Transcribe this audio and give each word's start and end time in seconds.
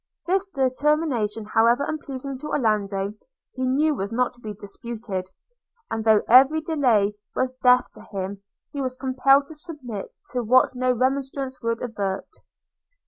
This 0.25 0.47
determination, 0.55 1.45
however 1.45 1.85
unpleasing 1.87 2.35
to 2.39 2.47
Orlando, 2.47 3.13
he 3.53 3.67
knew 3.67 3.93
was 3.93 4.11
not 4.11 4.33
to 4.33 4.41
be 4.41 4.55
disputed; 4.55 5.29
and, 5.91 6.03
though 6.03 6.23
every 6.27 6.59
delay 6.59 7.13
was 7.35 7.53
death 7.61 7.85
to 7.93 8.05
him, 8.09 8.41
he 8.73 8.81
was 8.81 8.95
compelled 8.95 9.45
to 9.45 9.53
submit 9.53 10.07
to 10.31 10.41
what 10.41 10.73
no 10.73 10.91
remonstrance 10.91 11.61
would 11.61 11.83
avert. 11.83 12.25